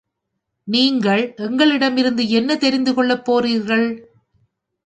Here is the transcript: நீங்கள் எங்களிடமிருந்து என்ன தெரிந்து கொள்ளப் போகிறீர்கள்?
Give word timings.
நீங்கள் 0.67 1.33
எங்களிடமிருந்து 1.37 2.29
என்ன 2.29 2.57
தெரிந்து 2.57 2.93
கொள்ளப் 2.93 3.25
போகிறீர்கள்? 3.25 3.87